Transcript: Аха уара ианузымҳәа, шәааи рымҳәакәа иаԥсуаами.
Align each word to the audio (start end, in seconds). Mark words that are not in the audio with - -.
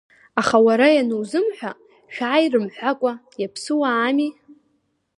Аха 0.39 0.57
уара 0.65 0.87
ианузымҳәа, 0.97 1.71
шәааи 2.13 2.47
рымҳәакәа 2.51 3.13
иаԥсуаами. 3.41 4.31